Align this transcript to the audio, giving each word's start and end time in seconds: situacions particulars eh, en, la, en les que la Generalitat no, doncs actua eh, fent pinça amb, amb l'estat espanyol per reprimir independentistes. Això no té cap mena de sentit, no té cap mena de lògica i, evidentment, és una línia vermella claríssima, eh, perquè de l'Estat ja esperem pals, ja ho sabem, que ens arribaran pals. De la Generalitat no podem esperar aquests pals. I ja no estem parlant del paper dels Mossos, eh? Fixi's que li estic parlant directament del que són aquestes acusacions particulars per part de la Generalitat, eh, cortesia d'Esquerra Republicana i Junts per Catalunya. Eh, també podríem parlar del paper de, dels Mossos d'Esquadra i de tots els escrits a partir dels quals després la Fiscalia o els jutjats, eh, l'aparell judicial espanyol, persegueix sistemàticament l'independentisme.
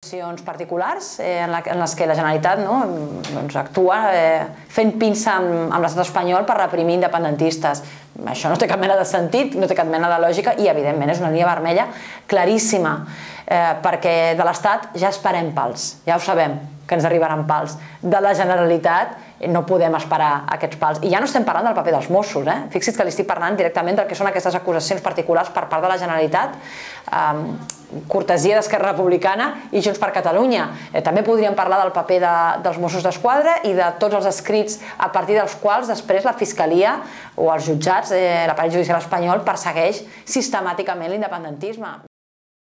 situacions 0.00 0.40
particulars 0.40 1.20
eh, 1.20 1.42
en, 1.44 1.50
la, 1.52 1.58
en 1.60 1.76
les 1.76 1.92
que 1.92 2.06
la 2.08 2.14
Generalitat 2.16 2.62
no, 2.64 2.78
doncs 3.34 3.58
actua 3.60 3.98
eh, 4.16 4.46
fent 4.72 4.94
pinça 4.96 5.34
amb, 5.34 5.66
amb 5.66 5.84
l'estat 5.84 6.06
espanyol 6.06 6.46
per 6.48 6.54
reprimir 6.56 6.94
independentistes. 6.96 7.82
Això 8.32 8.48
no 8.48 8.56
té 8.56 8.64
cap 8.70 8.80
mena 8.80 8.96
de 8.96 9.04
sentit, 9.04 9.58
no 9.60 9.68
té 9.68 9.76
cap 9.76 9.90
mena 9.92 10.08
de 10.08 10.16
lògica 10.22 10.54
i, 10.56 10.70
evidentment, 10.72 11.12
és 11.12 11.20
una 11.20 11.28
línia 11.28 11.50
vermella 11.50 11.84
claríssima, 12.32 12.94
eh, 13.44 13.74
perquè 13.84 14.14
de 14.40 14.48
l'Estat 14.48 14.88
ja 14.96 15.12
esperem 15.12 15.52
pals, 15.52 15.90
ja 16.08 16.16
ho 16.16 16.24
sabem, 16.24 16.56
que 16.88 16.96
ens 16.96 17.04
arribaran 17.04 17.44
pals. 17.44 17.76
De 18.00 18.24
la 18.24 18.32
Generalitat 18.32 19.29
no 19.48 19.64
podem 19.64 19.94
esperar 19.96 20.44
aquests 20.52 20.78
pals. 20.80 21.00
I 21.06 21.10
ja 21.12 21.20
no 21.20 21.28
estem 21.28 21.46
parlant 21.48 21.70
del 21.70 21.76
paper 21.76 21.94
dels 21.94 22.10
Mossos, 22.12 22.46
eh? 22.46 22.58
Fixi's 22.72 22.96
que 22.96 23.06
li 23.06 23.12
estic 23.12 23.28
parlant 23.28 23.56
directament 23.56 23.96
del 23.96 24.08
que 24.08 24.18
són 24.18 24.28
aquestes 24.28 24.56
acusacions 24.58 25.00
particulars 25.04 25.52
per 25.54 25.66
part 25.70 25.84
de 25.84 25.88
la 25.88 25.96
Generalitat, 26.00 26.58
eh, 27.10 27.78
cortesia 28.08 28.58
d'Esquerra 28.58 28.92
Republicana 28.92 29.48
i 29.72 29.80
Junts 29.80 29.98
per 29.98 30.12
Catalunya. 30.12 30.68
Eh, 30.92 31.02
també 31.02 31.24
podríem 31.26 31.56
parlar 31.56 31.80
del 31.82 31.94
paper 31.96 32.20
de, 32.20 32.34
dels 32.66 32.78
Mossos 32.78 33.02
d'Esquadra 33.06 33.60
i 33.64 33.72
de 33.72 33.88
tots 33.98 34.20
els 34.20 34.28
escrits 34.30 34.78
a 34.98 35.08
partir 35.08 35.38
dels 35.38 35.56
quals 35.62 35.88
després 35.88 36.28
la 36.28 36.36
Fiscalia 36.36 36.98
o 37.36 37.50
els 37.52 37.64
jutjats, 37.64 38.12
eh, 38.12 38.44
l'aparell 38.46 38.76
judicial 38.76 39.00
espanyol, 39.00 39.44
persegueix 39.46 40.04
sistemàticament 40.24 41.10
l'independentisme. 41.10 42.09